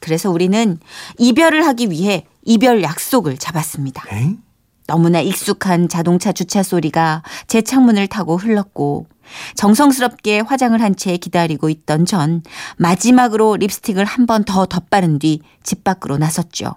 그래서 0.00 0.30
우리는 0.30 0.78
이별을 1.18 1.66
하기 1.66 1.90
위해 1.90 2.26
이별 2.42 2.82
약속을 2.82 3.38
잡았습니다. 3.38 4.04
엥? 4.10 4.42
너무나 4.86 5.20
익숙한 5.20 5.88
자동차 5.88 6.32
주차 6.32 6.62
소리가 6.62 7.22
제 7.46 7.62
창문을 7.62 8.06
타고 8.08 8.36
흘렀고 8.36 9.06
정성스럽게 9.56 10.40
화장을 10.40 10.80
한 10.80 10.94
채 10.96 11.16
기다리고 11.16 11.68
있던 11.70 12.04
전 12.06 12.42
마지막으로 12.78 13.56
립스틱을 13.56 14.04
한 14.04 14.26
번 14.26 14.44
더 14.44 14.66
덧바른 14.66 15.18
뒤 15.18 15.40
집 15.62 15.82
밖으로 15.84 16.18
나섰죠. 16.18 16.74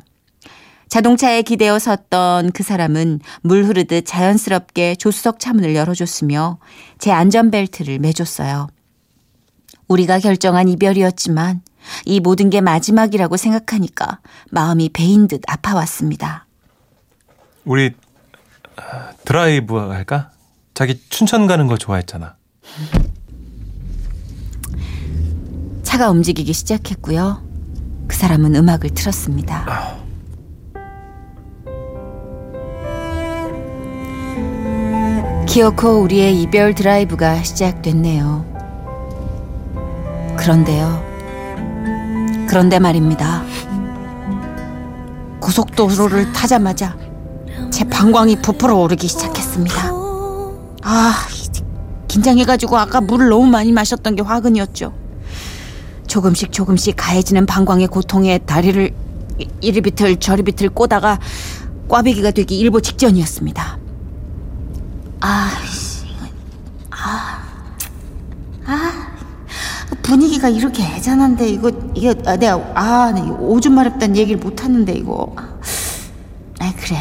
자동차에 0.89 1.41
기대어 1.41 1.79
섰던 1.79 2.51
그 2.53 2.63
사람은 2.63 3.19
물 3.41 3.65
흐르듯 3.65 4.05
자연스럽게 4.05 4.95
조수석 4.95 5.39
차문을 5.39 5.75
열어줬으며 5.75 6.59
제 6.97 7.11
안전벨트를 7.11 7.99
매줬어요. 7.99 8.67
우리가 9.89 10.19
결정한 10.19 10.69
이별이었지만 10.69 11.61
이 12.05 12.19
모든 12.21 12.49
게 12.49 12.61
마지막이라고 12.61 13.35
생각하니까 13.35 14.19
마음이 14.51 14.89
베인 14.89 15.27
듯 15.27 15.41
아파왔습니다. 15.47 16.45
우리 17.65 17.93
아, 18.77 19.11
드라이브 19.25 19.77
할까? 19.77 20.31
자기 20.73 21.01
춘천 21.09 21.47
가는 21.47 21.67
거 21.67 21.77
좋아했잖아. 21.77 22.36
차가 25.83 26.09
움직이기 26.09 26.53
시작했고요. 26.53 27.41
그 28.07 28.15
사람은 28.15 28.55
음악을 28.55 28.91
틀었습니다. 28.91 29.97
기어코 35.47 36.01
우리의 36.01 36.41
이별 36.41 36.75
드라이브가 36.75 37.41
시작됐네요. 37.41 38.45
그런데요. 40.37 41.03
그런데 42.47 42.79
말입니다. 42.79 43.43
고속도로를 45.39 46.31
타자마자 46.33 46.95
제 47.71 47.83
방광이 47.85 48.41
부풀어 48.41 48.75
오르기 48.75 49.07
시작했습니다. 49.07 49.91
아, 50.83 51.13
긴장해가지고 52.17 52.77
아까 52.77 52.99
물을 52.99 53.29
너무 53.29 53.45
많이 53.45 53.71
마셨던 53.71 54.15
게 54.15 54.23
화근이었죠. 54.23 54.91
조금씩 56.07 56.51
조금씩 56.51 56.95
가해지는 56.97 57.45
방광의 57.45 57.87
고통에 57.87 58.39
다리를 58.39 58.91
이- 59.39 59.47
이리 59.61 59.81
비틀 59.81 60.19
저리 60.19 60.41
비틀 60.41 60.69
꼬다가 60.69 61.19
꽈배기가 61.87 62.31
되기 62.31 62.57
일보 62.57 62.81
직전이었습니다. 62.81 63.77
아, 65.19 65.49
씨. 65.69 66.05
아, 66.89 67.43
아, 68.65 69.07
분위기가 70.01 70.49
이렇게 70.49 70.83
애잔한데 70.83 71.47
이거 71.49 71.71
이거 71.93 72.15
아, 72.25 72.35
내가 72.35 72.55
아, 72.73 73.11
네, 73.13 73.21
오줌 73.21 73.75
마렵다는 73.75 74.17
얘기를 74.17 74.39
못 74.39 74.63
하는데 74.63 74.91
이거. 74.91 75.35
아, 75.37 76.73
그래. 76.79 76.97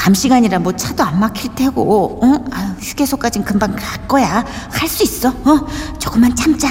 밤 0.00 0.14
시간이라 0.14 0.60
뭐 0.60 0.72
차도 0.74 1.02
안 1.04 1.20
막힐 1.20 1.54
테고, 1.54 2.20
응? 2.22 2.42
아유, 2.52 2.72
휴게소까진 2.80 3.44
금방 3.44 3.76
갈 3.76 4.08
거야. 4.08 4.42
할 4.70 4.88
수 4.88 5.02
있어. 5.02 5.28
어? 5.28 5.66
조금만 5.98 6.34
참자. 6.34 6.68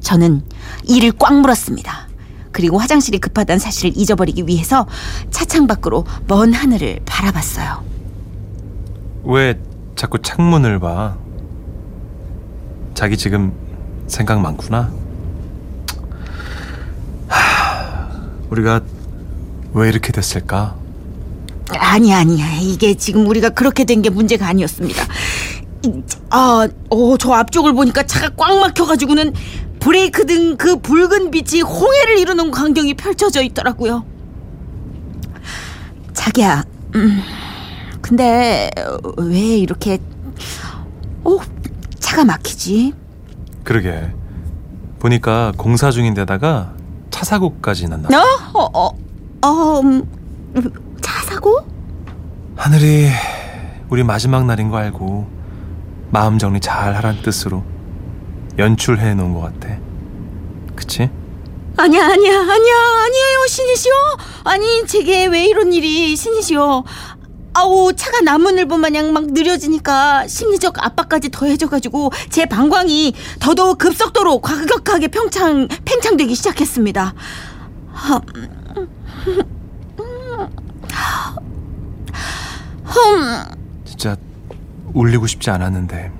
저는 0.00 0.40
이를 0.84 1.12
꽉 1.18 1.38
물었습니다. 1.38 2.08
그리고 2.50 2.78
화장실이 2.78 3.18
급하다는 3.18 3.58
사실을 3.58 3.92
잊어버리기 3.94 4.44
위해서 4.46 4.86
차창 5.30 5.66
밖으로 5.66 6.06
먼 6.26 6.54
하늘을 6.54 7.00
바라봤어요. 7.04 7.84
왜 9.24 9.60
자꾸 9.94 10.18
창문을 10.22 10.78
봐? 10.78 11.16
자기 12.94 13.18
지금 13.18 13.52
생각 14.06 14.40
많구나. 14.40 14.90
하, 17.28 18.08
우리가 18.48 18.80
왜 19.74 19.90
이렇게 19.90 20.10
됐을까? 20.10 20.76
아니 21.70 22.12
아니야. 22.14 22.46
이게 22.60 22.94
지금 22.94 23.26
우리가 23.26 23.50
그렇게 23.50 23.84
된 23.84 24.02
게 24.02 24.10
문제가 24.10 24.46
아니었습니다. 24.48 25.02
이, 25.84 25.92
아, 26.30 26.68
어, 26.90 27.16
저 27.16 27.32
앞쪽을 27.32 27.72
보니까 27.72 28.02
차가 28.04 28.28
꽉 28.36 28.58
막혀가지고는 28.58 29.32
브레이크 29.80 30.26
등 30.26 30.56
그 30.56 30.76
붉은 30.80 31.30
빛이 31.30 31.62
홍해를 31.62 32.18
이루는 32.18 32.50
광경이 32.50 32.94
펼쳐져 32.94 33.42
있더라고요. 33.42 34.04
자기야, 36.12 36.64
음, 36.94 37.20
근데 38.00 38.70
왜 39.18 39.38
이렇게 39.58 39.98
어 41.24 41.38
차가 41.98 42.24
막히지? 42.24 42.92
그러게. 43.62 44.10
보니까 45.00 45.52
공사 45.58 45.90
중인데다가 45.90 46.72
차 47.10 47.24
사고까지 47.24 47.88
났나? 47.88 48.08
어, 48.08 48.24
어, 48.54 48.70
어, 48.72 48.90
어 49.46 49.80
음, 49.80 50.02
뭐라고? 51.44 51.66
하늘이 52.56 53.10
우리 53.90 54.02
마지막 54.02 54.46
날인 54.46 54.70
거 54.70 54.78
알고 54.78 55.28
마음 56.10 56.38
정리 56.38 56.60
잘 56.60 56.96
하란 56.96 57.20
뜻으로 57.22 57.62
연출해 58.58 59.14
놓은 59.14 59.34
것 59.34 59.40
같아. 59.40 59.76
그치? 60.74 61.10
아니야 61.76 62.04
아니야 62.04 62.40
아니야 62.40 62.74
아니에요 63.04 63.46
신이시여 63.48 63.94
아니 64.44 64.86
제게 64.86 65.26
왜 65.26 65.44
이런 65.46 65.72
일이 65.72 66.14
신이시여 66.14 66.84
아우 67.54 67.92
차가 67.94 68.20
나무늘보 68.20 68.76
마냥 68.76 69.12
막 69.12 69.26
느려지니까 69.26 70.28
심리적 70.28 70.84
압박까지 70.84 71.30
더해져가지고 71.30 72.12
제 72.30 72.46
방광이 72.46 73.14
더더욱 73.40 73.78
급속도로 73.78 74.40
과격하게 74.40 75.08
평창 75.08 75.68
팽창되기 75.84 76.34
시작했습니다. 76.34 77.14
아, 77.92 78.20
진짜 83.84 84.16
울리고 84.92 85.26
싶지 85.26 85.50
않았는데. 85.50 86.12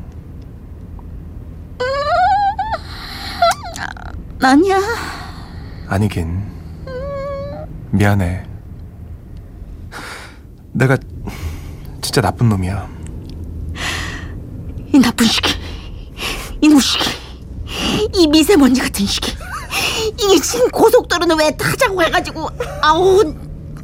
아니야. 4.43 4.81
아니긴. 5.89 6.43
미안해. 7.91 8.45
내가 10.73 10.99
진짜 12.03 12.21
나쁜 12.21 12.49
놈이야. 12.49 12.89
이 14.93 14.99
나쁜 14.99 15.27
시기. 15.27 15.55
이놈 16.61 16.79
시기. 16.81 17.11
이 18.15 18.27
미세먼지 18.27 18.81
같은 18.81 19.07
시기. 19.07 19.33
이게 20.13 20.41
지금 20.41 20.69
고속도로는 20.71 21.39
왜 21.39 21.51
타자고 21.57 22.03
해가지고. 22.03 22.51
아우 22.83 23.35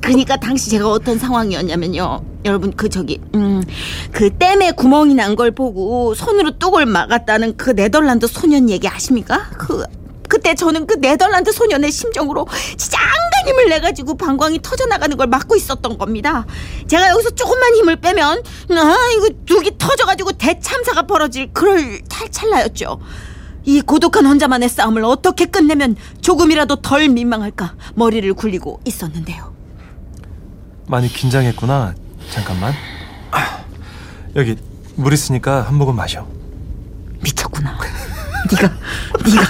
그니까 0.01 0.37
당시 0.37 0.71
제가 0.71 0.89
어떤 0.91 1.19
상황이었냐면요 1.19 2.30
여러분 2.45 2.73
그 2.73 2.89
저기 2.89 3.21
음그 3.35 4.31
댐에 4.39 4.73
구멍이 4.73 5.15
난 5.15 5.37
걸 5.37 5.51
보고 5.53 6.15
손으로 6.15 6.59
뚝을 6.59 6.87
막았다는 6.87 7.57
그 7.57 7.71
네덜란드 7.75 8.27
소년 8.27 8.69
얘기 8.71 8.89
아십니까 8.89 9.49
그 9.57 9.85
그때 10.29 10.55
저는 10.55 10.87
그 10.87 10.95
네덜란드 11.01 11.51
소년의 11.53 11.91
심정으로 11.93 12.47
진짜 12.77 12.99
안간 13.01 13.49
힘을 13.49 13.69
내가지고 13.71 14.17
방광이 14.17 14.61
터져나가는 14.63 15.17
걸 15.17 15.27
막고 15.27 15.57
있었던 15.57 15.99
겁니다. 15.99 16.47
제가 16.87 17.09
여기서 17.11 17.31
조금만 17.31 17.75
힘을 17.75 17.97
빼면 17.97 18.39
아 18.71 18.97
이거 19.17 19.29
둑이 19.47 19.71
터져가지고 19.77 20.33
대참사가 20.33 21.03
벌어질 21.03 21.53
그럴 21.53 22.01
찰찰나였죠. 22.09 23.01
이 23.65 23.81
고독한 23.81 24.25
혼자만의 24.27 24.69
싸움을 24.69 25.05
어떻게 25.05 25.47
끝내면 25.47 25.97
조금이라도 26.23 26.77
덜 26.77 27.09
민망할까 27.09 27.75
머리를 27.95 28.33
굴리고 28.35 28.81
있었는데요. 28.85 29.53
많이 30.87 31.09
긴장했구나. 31.09 31.95
잠깐만. 32.31 32.73
아, 33.31 33.61
여기 34.37 34.57
물 34.97 35.13
있으니까 35.13 35.63
한 35.63 35.75
모금 35.77 35.97
마셔. 35.97 36.27
미쳤구나. 37.23 37.77
네가 38.51 38.73
네가 39.25 39.43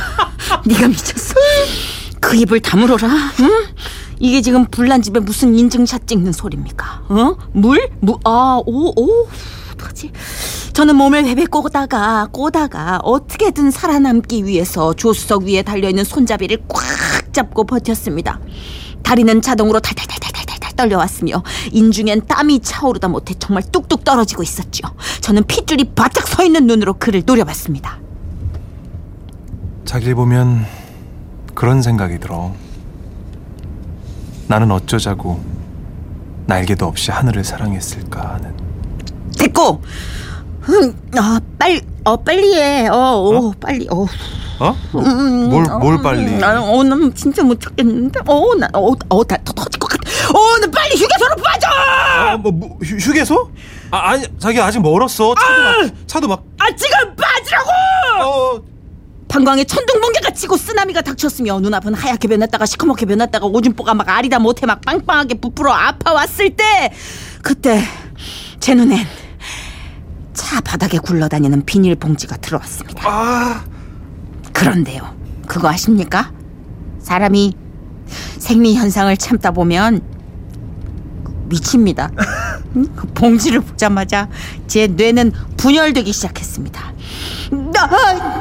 네가 0.67 0.89
미쳤어. 0.89 1.35
그 2.21 2.37
입을 2.37 2.61
다물어라. 2.61 3.09
응? 3.41 3.67
이게 4.19 4.43
지금 4.43 4.67
불난 4.67 5.01
집에 5.01 5.21
무슨 5.21 5.55
인증샷 5.57 6.07
찍는 6.07 6.33
소리입니까? 6.33 7.03
어? 7.09 7.37
물? 7.53 7.89
무? 8.01 8.19
아, 8.25 8.61
오, 8.67 8.93
오. 8.95 9.29
어떡하지? 9.73 10.13
저는 10.75 10.97
몸을 10.97 11.23
베베 11.25 11.47
꼬다가 11.47 12.29
꼬다가 12.31 12.99
어떻게든 13.03 13.71
살아남기 13.71 14.45
위해서 14.45 14.93
조수석 14.95 15.45
위에 15.45 15.63
달려있는 15.63 16.05
손잡이를 16.05 16.59
꽉 16.69 17.33
잡고 17.33 17.65
버텼습니다. 17.65 18.41
다리는 19.03 19.41
자동으로 19.41 19.81
탈탈탈탈탈탈 19.81 20.20
떨려왔으며 20.81 21.43
인중엔 21.73 22.23
땀이 22.27 22.61
차오르다 22.61 23.09
못해 23.09 23.35
정말 23.39 23.63
뚝뚝 23.71 24.03
떨어지고 24.05 24.43
있었죠. 24.43 24.89
저는 25.21 25.45
핏줄이 25.45 25.85
바짝 25.95 26.27
서 26.27 26.43
있는 26.43 26.67
눈으로 26.67 26.95
그를 26.95 27.23
노려봤습니다. 27.27 27.99
자기를 29.85 30.15
보면 30.15 30.65
그런 31.55 31.83
생각이 31.83 32.19
들어. 32.19 32.53
나는 34.49 34.71
어쩌자고 34.71 35.41
날개도 36.47 36.87
없이 36.87 37.11
하늘을 37.11 37.45
사랑했을까 37.45 38.35
하는. 38.35 38.57
됐고, 39.39 39.81
음, 40.69 40.95
아 41.17 41.41
빨리, 41.59 41.81
어 42.05 42.17
빨리 42.17 42.55
해, 42.57 42.89
어, 42.89 42.95
어, 42.97 43.53
빨리, 43.61 43.87
어. 43.91 44.07
어? 44.61 44.77
음, 44.97 45.49
뭘, 45.51 45.65
뭘 45.81 45.95
어, 45.95 46.03
빨리? 46.03 46.27
음, 46.27 46.43
아, 46.45 46.61
어, 46.61 46.83
난 46.83 47.13
진짜 47.15 47.43
못 47.43 47.61
찾겠는데. 47.61 48.21
어, 48.27 48.55
나, 48.57 48.69
어, 48.75 48.93
어, 49.09 49.25
나 49.25 49.37
터- 49.39 49.53
터 49.53 49.65
어, 50.35 50.59
나 50.61 50.67
빨리 50.71 50.95
휴게소로 50.97 51.37
빠져. 51.37 51.69
아, 51.69 52.37
뭐, 52.37 52.53
뭐 52.53 52.79
휴, 52.83 52.97
휴게소? 52.97 53.51
아, 53.91 54.11
아니, 54.11 54.25
자기 54.39 54.61
아직 54.61 54.81
멀었어. 54.81 55.35
차도 55.35 55.63
막, 55.63 56.07
차도 56.07 56.29
막. 56.29 56.45
아, 56.59 56.75
지금 56.77 57.17
빠지라고. 57.17 57.71
어, 58.23 58.63
방광에 59.29 59.65
천둥번개가 59.65 60.31
치고 60.31 60.57
쓰나미가 60.57 61.03
닥쳤으며 61.03 61.61
눈앞은 61.61 61.95
하얗게 61.95 62.27
변했다가 62.29 62.67
시커멓게 62.67 63.07
변했다가 63.07 63.47
오줌보가 63.47 63.95
막 63.95 64.09
아리다 64.09 64.41
못해 64.41 64.67
막 64.67 64.81
빵빵하게 64.81 65.35
부풀어 65.35 65.73
아파왔을 65.73 66.57
때 66.57 66.93
그때 67.41 67.81
제 68.59 68.75
눈엔 68.75 69.07
차 70.35 70.61
바닥에 70.61 70.99
굴러다니는 70.99 71.65
비닐봉지가 71.65 72.39
들어왔습니다. 72.39 73.09
아, 73.09 73.65
그런데요. 74.53 75.15
그거 75.47 75.69
아십니까? 75.69 76.33
사람이 77.01 77.55
생리 78.39 78.75
현상을 78.75 79.17
참다 79.17 79.53
보면 79.53 80.03
미칩니다. 81.51 82.11
음, 82.77 82.87
그 82.97 83.07
봉지를 83.09 83.61
보자마자 83.61 84.29
제 84.67 84.87
뇌는 84.87 85.33
분열되기 85.59 86.13
시작했습니다. 86.13 86.81
나, 87.51 87.91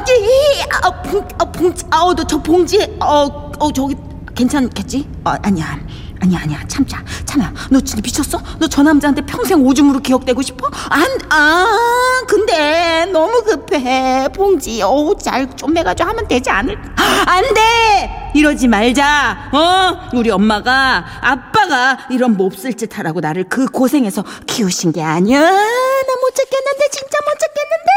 이, 0.08 0.62
아, 0.82 1.02
봉, 1.02 1.26
아, 1.38 1.44
봉지, 1.44 1.84
아우, 1.90 2.14
너 2.14 2.24
저 2.24 2.40
봉지, 2.40 2.78
어, 3.00 3.50
어, 3.58 3.72
저기 3.72 3.96
괜찮겠지? 4.34 5.06
어, 5.24 5.30
아니야. 5.42 5.78
아니야 6.22 6.40
아니야. 6.42 6.60
참자. 6.68 7.02
참아. 7.24 7.52
너 7.70 7.80
진짜 7.80 8.00
미쳤어? 8.02 8.38
너 8.58 8.68
저 8.68 8.82
남자한테 8.82 9.22
평생 9.22 9.64
오줌으로 9.64 10.00
기억되고 10.00 10.42
싶어? 10.42 10.68
안, 10.90 11.04
아 11.30 12.22
근데 12.28 13.06
너무 13.12 13.42
급해. 13.42 14.28
봉지 14.34 14.80
어우 14.82 15.16
잘좀 15.18 15.76
해가지고 15.76 16.08
하면 16.10 16.28
되지 16.28 16.50
않을까 16.50 16.82
안돼! 17.26 18.30
이러지 18.34 18.68
말자. 18.68 19.50
어? 19.52 20.10
우리 20.16 20.30
엄마가 20.30 21.04
아빠가 21.20 21.98
이런 22.10 22.36
몹쓸 22.36 22.74
짓 22.76 22.96
하라고 22.98 23.20
나를 23.20 23.48
그 23.48 23.66
고생해서 23.66 24.22
키우신 24.46 24.92
게 24.92 25.02
아니야. 25.02 25.40
나 25.40 25.46
못 25.50 26.34
찾겠는데 26.34 26.88
진짜 26.92 27.18
못 27.24 27.38
찾겠는데? 27.40 27.90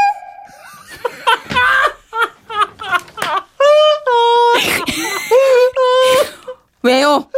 왜요? 6.82 7.28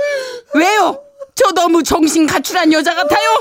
왜요? 0.56 1.02
저 1.34 1.50
너무 1.52 1.82
정신 1.82 2.26
가출한 2.26 2.72
여자 2.72 2.94
같아요? 2.94 3.38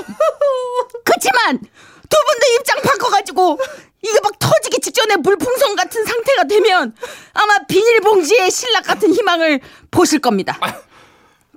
그치만 1.04 1.58
두 1.58 2.16
분도 2.28 2.46
입장 2.58 2.80
바꿔가지고 2.82 3.58
이게 4.02 4.20
막 4.22 4.38
터지기 4.38 4.80
직전에 4.80 5.16
물풍선 5.16 5.76
같은 5.76 6.04
상태가 6.04 6.44
되면 6.44 6.94
아마 7.32 7.58
비닐봉지에 7.66 8.50
신락 8.50 8.84
같은 8.84 9.12
희망을 9.12 9.60
보실 9.90 10.20
겁니다. 10.20 10.58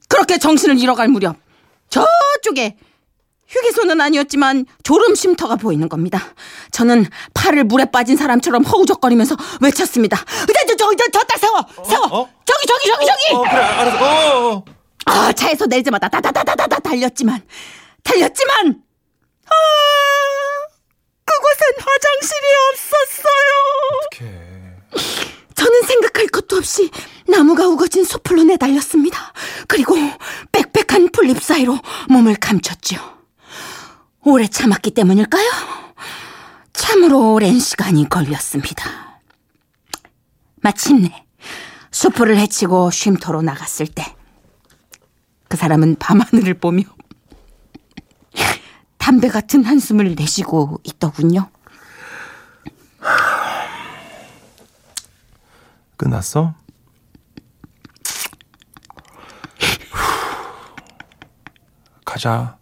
그렇게 0.08 0.38
정신을 0.38 0.80
잃어갈 0.80 1.08
무렵 1.10 1.36
저쪽에 1.90 2.78
휴게소는 3.48 4.00
아니었지만 4.00 4.66
졸음 4.84 5.16
쉼터가 5.16 5.56
보이는 5.58 5.90
겁니다. 5.90 6.22
저는 6.72 7.06
팔을 7.34 7.64
물에 7.66 7.86
빠진 7.86 8.16
사람처럼 8.16 8.64
허우적거리면서 8.64 9.36
외쳤습니다. 9.62 10.18
저, 10.18 10.76
저, 10.76 10.96
저, 10.96 11.12
저따 11.12 11.38
세워! 11.38 11.66
세워! 11.84 12.06
어? 12.06 12.30
저기, 12.46 12.68
저기, 12.68 12.88
저기, 12.88 13.06
저기! 13.08 13.34
어, 13.36 13.42
그래, 13.42 13.62
알았어. 13.62 14.79
아, 15.10 15.34
차에서 15.34 15.66
내리자마자 15.66 16.08
다다다다다다 16.08 16.80
달렸지만, 16.80 17.42
달렸지만, 18.04 18.84
아, 19.46 19.54
그곳엔 21.26 21.74
화장실이 21.80 22.46
없었어요. 22.72 23.50
어떡해. 24.06 24.50
저는 25.56 25.82
생각할 25.84 26.28
것도 26.28 26.58
없이 26.58 26.92
나무가 27.28 27.68
우거진 27.68 28.04
숲으로 28.06 28.44
내달렸습니다. 28.44 29.34
그리고 29.68 29.96
빽빽한 30.52 31.10
풀잎 31.12 31.42
사이로 31.42 31.80
몸을 32.10 32.36
감췄죠. 32.36 32.98
오래 34.26 34.48
참았기 34.48 34.92
때문일까요? 34.92 35.50
참으로 36.74 37.34
오랜 37.34 37.60
시간이 37.60 38.08
걸렸습니다. 38.10 39.20
마침내 40.62 41.26
숲을 41.92 42.38
헤치고 42.38 42.92
쉼터로 42.92 43.42
나갔을 43.42 43.88
때 43.88 44.16
그 45.50 45.58
사람은 45.58 45.96
밤하늘을 45.98 46.54
보며 46.54 46.84
담배 48.98 49.28
같은 49.28 49.66
한숨을 49.66 50.16
내쉬고 50.16 50.80
있더군요. 50.84 51.50
끝났어? 55.98 56.54
가자. 62.06 62.58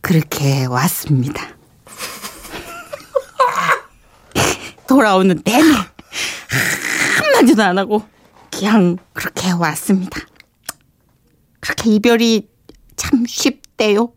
그렇게 0.00 0.64
왔습니다. 0.66 1.42
돌아오는 4.86 5.42
내내 5.44 5.74
한마디도 7.18 7.62
안 7.62 7.76
하고 7.76 8.08
그냥 8.58 8.96
그렇게 9.12 9.52
왔습니다. 9.52 10.20
그렇게 11.60 11.90
이별이 11.90 12.48
참 12.96 13.24
쉽대요. 13.24 14.12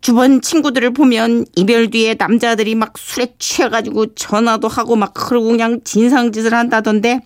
주변 0.00 0.40
친구들을 0.40 0.94
보면 0.94 1.44
이별 1.54 1.90
뒤에 1.90 2.14
남자들이 2.18 2.74
막 2.74 2.96
술에 2.96 3.34
취해가지고 3.38 4.14
전화도 4.14 4.68
하고 4.68 4.96
막 4.96 5.12
그러고 5.12 5.48
그냥 5.48 5.80
진상짓을 5.84 6.54
한다던데 6.54 7.20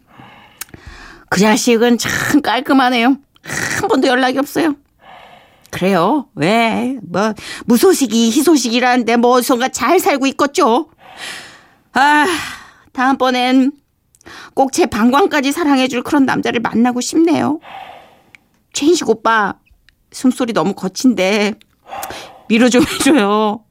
그 1.31 1.39
자식은 1.39 1.99
참 1.99 2.43
깔끔하네요. 2.43 3.19
한 3.45 3.89
번도 3.89 4.09
연락이 4.09 4.39
없어요. 4.39 4.75
그래요. 5.71 6.29
왜? 6.35 6.99
뭐 7.03 7.33
무소식이 7.67 8.31
희소식이라는데 8.33 9.17
뭐 9.19 9.31
어디선가 9.33 9.69
잘 9.69 10.01
살고 10.01 10.27
있겠죠. 10.27 10.91
아 11.93 12.27
다음번엔 12.93 13.82
꼭 14.55 14.73
제 14.73 14.87
방광까지 14.87 15.53
사랑해줄 15.53 16.03
그런 16.03 16.25
남자를 16.27 16.61
만나고 16.61 17.01
싶네요. 17.01 17.61
최인식 18.73 19.09
오빠 19.09 19.55
숨소리 20.13 20.53
너무 20.53 20.75
거친데 20.75 21.55
위로 22.49 22.69
좀 22.69 22.85
해줘요. 22.87 23.65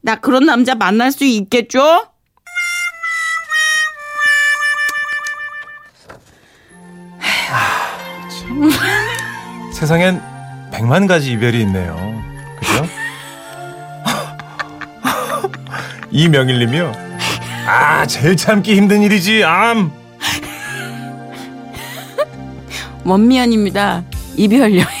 나 0.00 0.16
그런 0.16 0.46
남자 0.46 0.74
만날 0.74 1.12
수 1.12 1.24
있겠죠? 1.24 2.06
세상엔 9.72 10.20
백만 10.72 11.06
가지 11.06 11.32
이별이 11.32 11.60
있네요. 11.62 11.96
그죠? 12.58 12.86
이명일님이요. 16.10 17.09
아, 17.72 18.04
제일 18.04 18.36
참기 18.36 18.74
힘든 18.74 19.00
일이지, 19.00 19.44
암. 19.44 19.92
원미연입니다. 23.06 24.02
이별 24.36 24.74
여행. 24.74 24.99